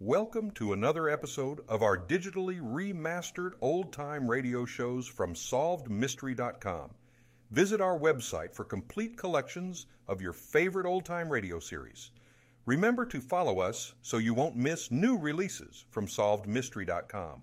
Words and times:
Welcome 0.00 0.52
to 0.52 0.74
another 0.74 1.08
episode 1.08 1.58
of 1.68 1.82
our 1.82 1.98
digitally 1.98 2.60
remastered 2.60 3.54
old 3.60 3.92
time 3.92 4.30
radio 4.30 4.64
shows 4.64 5.08
from 5.08 5.34
SolvedMystery.com. 5.34 6.90
Visit 7.50 7.80
our 7.80 7.98
website 7.98 8.54
for 8.54 8.62
complete 8.62 9.18
collections 9.18 9.86
of 10.06 10.22
your 10.22 10.32
favorite 10.32 10.86
old 10.86 11.04
time 11.04 11.28
radio 11.28 11.58
series. 11.58 12.12
Remember 12.64 13.04
to 13.06 13.20
follow 13.20 13.58
us 13.58 13.94
so 14.00 14.18
you 14.18 14.34
won't 14.34 14.54
miss 14.54 14.92
new 14.92 15.18
releases 15.18 15.84
from 15.90 16.06
SolvedMystery.com. 16.06 17.42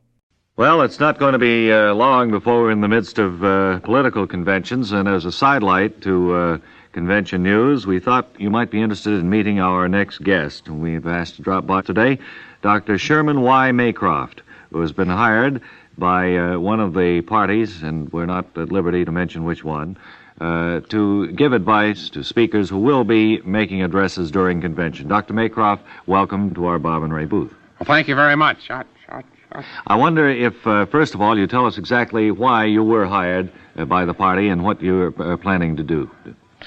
Well, 0.55 0.81
it's 0.83 1.01
not 1.01 1.19
going 1.19 1.33
to 1.33 1.39
be 1.39 1.69
uh, 1.73 1.93
long 1.93 2.31
before 2.31 2.61
we're 2.61 2.71
in 2.71 2.79
the 2.79 2.87
midst 2.87 3.19
of 3.19 3.43
uh, 3.43 3.79
political 3.81 4.25
conventions, 4.25 4.93
and 4.93 5.09
as 5.09 5.25
a 5.25 5.31
sidelight 5.33 5.99
to 6.03 6.33
uh, 6.33 6.57
convention 6.95 7.43
news, 7.43 7.85
we 7.85 7.99
thought 7.99 8.25
you 8.37 8.49
might 8.49 8.71
be 8.71 8.81
interested 8.81 9.19
in 9.19 9.29
meeting 9.29 9.59
our 9.59 9.89
next 9.89 10.19
guest. 10.23 10.69
We've 10.69 11.05
asked 11.05 11.35
to 11.35 11.41
drop 11.41 11.67
by 11.67 11.81
today 11.81 12.19
Dr. 12.61 12.97
Sherman 12.97 13.41
Y. 13.41 13.71
Maycroft, 13.71 14.39
who 14.71 14.79
has 14.79 14.93
been 14.93 15.09
hired 15.09 15.61
by 15.97 16.37
uh, 16.37 16.57
one 16.57 16.79
of 16.79 16.93
the 16.93 17.19
parties, 17.19 17.83
and 17.83 18.09
we're 18.13 18.25
not 18.25 18.45
at 18.57 18.71
liberty 18.71 19.03
to 19.03 19.11
mention 19.11 19.43
which 19.43 19.61
one, 19.61 19.97
uh, 20.39 20.79
to 20.87 21.27
give 21.33 21.51
advice 21.51 22.09
to 22.11 22.23
speakers 22.23 22.69
who 22.69 22.77
will 22.77 23.03
be 23.03 23.41
making 23.41 23.83
addresses 23.83 24.31
during 24.31 24.61
convention. 24.61 25.09
Dr. 25.09 25.33
Maycroft, 25.33 25.81
welcome 26.05 26.55
to 26.55 26.65
our 26.65 26.79
Bob 26.79 27.03
and 27.03 27.13
Ray 27.13 27.25
booth. 27.25 27.53
Well, 27.77 27.87
thank 27.87 28.07
you 28.07 28.15
very 28.15 28.37
much. 28.37 28.63
Shot, 28.63 28.87
shot. 29.05 29.25
I 29.85 29.97
wonder 29.97 30.29
if, 30.29 30.65
uh, 30.65 30.85
first 30.85 31.13
of 31.13 31.19
all, 31.19 31.37
you 31.37 31.45
tell 31.45 31.65
us 31.65 31.77
exactly 31.77 32.31
why 32.31 32.63
you 32.63 32.85
were 32.85 33.05
hired 33.05 33.51
uh, 33.75 33.83
by 33.83 34.05
the 34.05 34.13
party 34.13 34.47
and 34.47 34.63
what 34.63 34.81
you're 34.81 35.13
uh, 35.21 35.35
planning 35.35 35.75
to 35.75 35.83
do. 35.83 36.09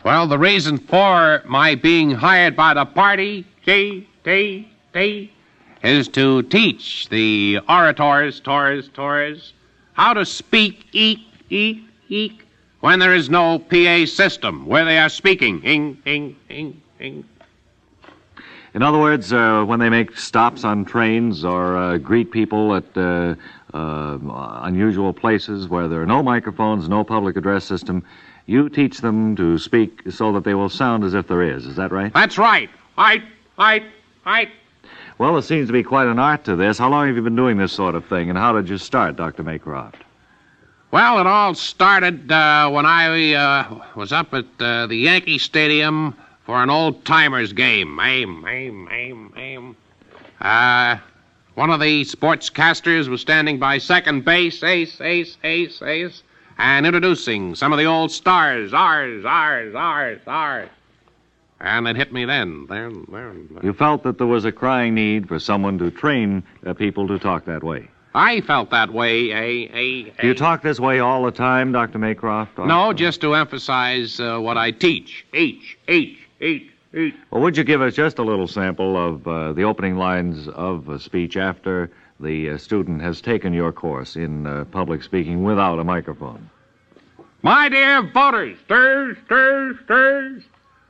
Well, 0.08 0.26
the 0.26 0.38
reason 0.38 0.78
for 0.78 1.42
my 1.44 1.74
being 1.74 2.10
hired 2.10 2.56
by 2.56 2.72
the 2.72 2.86
party, 2.86 3.44
T, 3.66 4.08
T, 4.24 4.66
T, 4.94 5.30
is 5.84 6.08
to 6.08 6.44
teach 6.44 7.10
the 7.10 7.60
orators, 7.68 8.40
tors, 8.40 8.88
tors, 8.88 9.52
how 9.92 10.14
to 10.14 10.24
speak, 10.24 10.86
eek, 10.92 11.18
eek, 11.50 11.83
eek, 12.08 12.46
when 12.80 13.00
there 13.00 13.14
is 13.14 13.28
no 13.28 13.58
PA 13.58 14.06
system 14.06 14.64
where 14.64 14.86
they 14.86 14.96
are 14.96 15.10
speaking, 15.10 15.62
ing, 15.62 15.98
ing, 16.06 16.36
ing, 16.48 16.80
ing. 16.98 17.24
In 18.74 18.83
other 18.83 18.98
words, 18.98 19.33
uh, 19.33 19.64
when 19.64 19.80
they 19.80 19.88
make 19.88 20.16
stops 20.16 20.62
on 20.64 20.84
trains 20.84 21.44
or 21.44 21.77
uh, 21.77 21.98
greet 21.98 22.30
people 22.30 22.74
at 22.74 22.84
uh, 22.97 23.34
uh, 23.72 24.19
unusual 24.62 25.12
places 25.12 25.69
where 25.69 25.88
there 25.88 26.02
are 26.02 26.06
no 26.06 26.22
microphones, 26.22 26.89
no 26.89 27.02
public 27.02 27.36
address 27.36 27.64
system, 27.64 28.05
you 28.46 28.69
teach 28.69 29.00
them 29.00 29.36
to 29.36 29.58
speak 29.58 30.02
so 30.11 30.33
that 30.33 30.44
they 30.44 30.55
will 30.55 30.69
sound 30.69 31.05
as 31.05 31.14
if 31.14 31.28
there 31.28 31.42
is. 31.42 31.66
Is 31.66 31.77
that 31.77 31.92
right? 31.92 32.12
That's 32.12 32.39
right. 32.39 32.69
I, 32.96 33.22
I, 33.58 33.84
I. 34.27 34.50
Well, 35.19 35.33
there 35.33 35.42
seems 35.42 35.69
to 35.69 35.72
be 35.72 35.83
quite 35.83 36.06
an 36.06 36.19
art 36.19 36.44
to 36.44 36.56
this. 36.56 36.78
How 36.78 36.89
long 36.89 37.06
have 37.06 37.16
you 37.16 37.22
been 37.22 37.36
doing 37.36 37.56
this 37.56 37.72
sort 37.72 37.94
of 37.94 38.05
thing, 38.06 38.28
and 38.28 38.39
how 38.39 38.52
did 38.52 38.69
you 38.69 38.78
start, 38.78 39.16
Dr. 39.16 39.44
Maycroft? 39.44 40.02
Well, 40.91 41.19
it 41.19 41.27
all 41.27 41.55
started 41.55 42.33
uh, 42.33 42.70
when 42.70 42.86
I 42.86 43.34
uh, 43.34 43.84
was 43.94 44.12
up 44.12 44.33
at 44.33 44.46
uh, 44.58 44.86
the 44.86 44.96
Yankee 44.96 45.39
Stadium 45.39 46.16
for 46.48 46.62
an 46.62 46.70
old 46.70 47.04
timers 47.04 47.52
game. 47.52 48.00
Aim, 48.00 48.42
aim, 48.48 48.88
aim, 48.91 49.34
aim. 49.36 49.77
Uh, 50.41 50.96
one 51.56 51.68
of 51.68 51.78
the 51.78 52.05
sportscasters 52.05 53.06
was 53.06 53.20
standing 53.20 53.58
by 53.58 53.77
second 53.77 54.24
base, 54.24 54.62
ace, 54.62 54.98
ace, 54.98 55.36
ace, 55.44 55.82
ace, 55.82 56.22
and 56.56 56.86
introducing 56.86 57.55
some 57.55 57.70
of 57.70 57.78
the 57.78 57.84
old 57.84 58.10
stars, 58.10 58.72
ours, 58.72 59.27
ours, 59.27 59.74
ours, 59.74 60.20
ours. 60.27 60.70
And 61.60 61.86
it 61.86 61.96
hit 61.96 62.14
me 62.14 62.24
then, 62.24 62.64
then, 62.66 63.06
then. 63.12 63.48
then. 63.52 63.60
You 63.62 63.74
felt 63.74 64.02
that 64.05 64.16
there 64.16 64.27
was 64.27 64.46
a 64.46 64.52
crying 64.52 64.94
need 64.94 65.28
for 65.28 65.38
someone 65.38 65.77
to 65.80 65.90
train 65.90 66.42
uh, 66.64 66.72
people 66.72 67.06
to 67.08 67.18
talk 67.18 67.44
that 67.44 67.62
way. 67.62 67.88
I 68.14 68.40
felt 68.40 68.70
that 68.70 68.90
way, 68.90 69.33
eh, 69.33 69.68
eh, 69.70 70.10
Do 70.22 70.27
you 70.27 70.34
talk 70.34 70.62
this 70.62 70.80
way 70.80 71.00
all 71.00 71.24
the 71.24 71.30
time, 71.30 71.72
Dr. 71.72 71.98
Maycroft? 71.98 72.66
No, 72.66 72.94
just 72.94 73.20
to 73.20 73.34
emphasize 73.34 74.18
uh, 74.18 74.39
what 74.39 74.56
I 74.56 74.70
teach. 74.70 75.27
H, 75.34 75.77
H, 75.89 76.27
H, 76.40 76.70
H. 76.94 77.14
Well, 77.30 77.42
would 77.42 77.56
you 77.56 77.64
give 77.64 77.82
us 77.82 77.94
just 77.94 78.18
a 78.18 78.22
little 78.22 78.46
sample 78.48 78.96
of 78.96 79.26
uh, 79.26 79.52
the 79.52 79.62
opening 79.64 79.96
lines 79.96 80.48
of 80.48 80.88
a 80.88 80.98
speech 80.98 81.36
after 81.36 81.90
the 82.20 82.50
uh, 82.50 82.58
student 82.58 83.02
has 83.02 83.20
taken 83.20 83.52
your 83.52 83.72
course 83.72 84.16
in 84.16 84.46
uh, 84.46 84.64
public 84.66 85.02
speaking 85.02 85.42
without 85.44 85.78
a 85.78 85.84
microphone? 85.84 86.48
My 87.42 87.68
dear 87.68 88.02
voters, 88.02 88.58
stirs, 88.64 89.16
stirs, 89.24 89.76
stirs, 89.84 90.42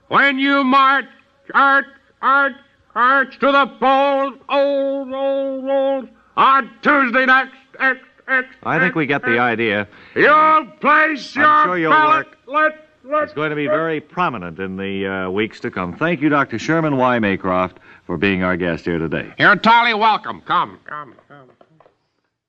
when 0.09 0.39
you 0.39 0.65
march, 0.65 1.07
arch, 1.53 1.87
arch, 2.23 2.57
arch 2.95 3.39
to 3.41 3.53
the 3.53 3.67
polls, 3.79 4.35
old, 4.49 5.13
old, 5.13 5.65
old, 5.69 6.09
on 6.37 6.71
Tuesday 6.83 7.27
next, 7.27 7.55
X, 7.79 8.01
X. 8.29 8.49
I 8.63 8.79
think 8.79 8.95
we 8.95 9.05
get 9.07 9.23
the 9.23 9.39
idea. 9.39 9.87
You'll 10.15 10.67
place 10.81 11.37
I'm 11.37 11.43
your 11.43 11.65
sure 11.65 11.79
you'll 11.79 11.93
ballot. 11.93 12.27
work. 12.29 12.39
Let, 12.47 12.88
let, 13.09 13.25
It's 13.25 13.33
going 13.33 13.51
to 13.51 13.57
be 13.57 13.67
very 13.67 14.01
prominent 14.01 14.59
in 14.59 14.77
the 14.77 15.07
uh, 15.07 15.31
weeks 15.31 15.61
to 15.61 15.71
come. 15.71 15.97
Thank 15.97 16.21
you, 16.21 16.29
Dr. 16.29 16.59
Sherman 16.59 16.97
Y. 16.97 17.19
Maycroft, 17.19 17.77
for 18.07 18.17
being 18.17 18.43
our 18.43 18.57
guest 18.57 18.85
here 18.85 18.99
today. 18.99 19.33
You're 19.39 19.53
entirely 19.53 19.95
welcome. 19.95 20.43
Come, 20.43 20.79
come, 20.85 21.15
come. 21.29 21.51